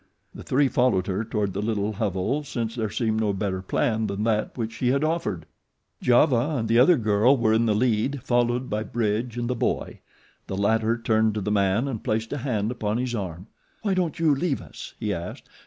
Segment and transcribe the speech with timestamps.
[0.33, 4.23] The three followed her toward the little hovel since there seemed no better plan than
[4.23, 5.45] that which she had offered.
[6.01, 9.99] Giova and the other girl were in the lead, followed by Bridge and the boy.
[10.47, 13.45] The latter turned to the man and placed a hand upon his arm.
[13.83, 15.47] "Why don't you leave us," he asked.